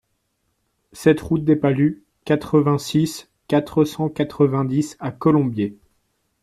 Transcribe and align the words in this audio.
sept 0.93 1.21
route 1.21 1.45
des 1.45 1.55
Pallus, 1.55 2.03
quatre-vingt-six, 2.25 3.29
quatre 3.47 3.83
cent 3.85 4.09
quatre-vingt-dix 4.09 4.97
à 4.99 5.11
Colombiers 5.11 5.77